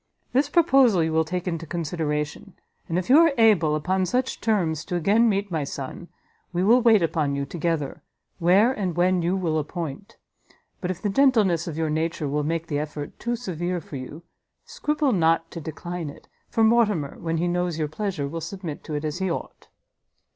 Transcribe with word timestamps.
This 0.33 0.49
proposal 0.49 1.03
you 1.03 1.13
will 1.13 1.23
take 1.23 1.47
into 1.47 1.67
consideration, 1.67 2.55
and 2.89 2.97
if 2.97 3.07
you 3.07 3.19
are 3.19 3.33
able, 3.37 3.75
upon 3.75 4.07
such 4.07 4.41
terms, 4.41 4.83
to 4.85 4.95
again 4.95 5.29
meet 5.29 5.51
my 5.51 5.63
son, 5.63 6.07
we 6.51 6.63
will 6.63 6.81
wait 6.81 7.03
upon 7.03 7.35
you 7.35 7.45
together, 7.45 8.01
where 8.39 8.71
and 8.73 8.95
when 8.95 9.21
you 9.21 9.35
will 9.35 9.59
appoint; 9.59 10.17
but 10.79 10.89
if 10.89 11.03
the 11.03 11.09
gentleness 11.09 11.67
of 11.67 11.77
your 11.77 11.91
nature 11.91 12.27
will 12.27 12.41
make 12.41 12.65
the 12.65 12.79
effort 12.79 13.19
too 13.19 13.35
severe 13.35 13.79
for 13.79 13.97
you, 13.97 14.23
scruple 14.65 15.11
not 15.11 15.51
to 15.51 15.61
decline 15.61 16.09
it, 16.09 16.27
for 16.49 16.63
Mortimer, 16.63 17.19
when 17.19 17.37
he 17.37 17.47
knows 17.47 17.77
your 17.77 17.87
pleasure, 17.87 18.27
will 18.27 18.41
submit 18.41 18.83
to 18.83 18.95
it 18.95 19.05
as 19.05 19.19
he 19.19 19.29
ought. 19.29 19.67